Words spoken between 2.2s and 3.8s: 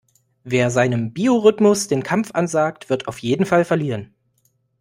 ansagt, wird auf jeden Fall